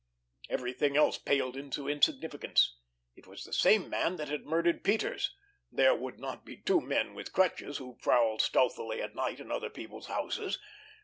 Everything 0.49 0.97
else 0.97 1.19
paled 1.19 1.55
into 1.55 1.87
insignificance. 1.87 2.75
It 3.15 3.27
was 3.27 3.43
the 3.43 3.53
same 3.53 3.87
man 3.87 4.15
that 4.15 4.29
had 4.29 4.47
murdered 4.47 4.83
Peters; 4.83 5.35
there 5.71 5.93
would 5.93 6.19
not 6.19 6.43
be 6.43 6.57
two 6.57 6.81
men 6.81 7.13
with 7.13 7.31
crutches 7.33 7.77
who 7.77 7.99
prowled 8.01 8.41
stealthily 8.41 8.99
at 8.99 9.13
night 9.13 9.39
in 9.39 9.51
other 9.51 9.69
people's 9.69 10.07
houses! 10.07 10.57